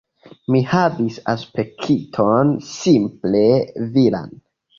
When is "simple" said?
2.71-3.45